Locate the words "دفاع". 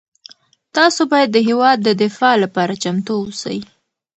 2.03-2.35